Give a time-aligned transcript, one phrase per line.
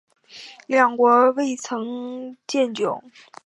[0.65, 3.03] 两国未曾建交。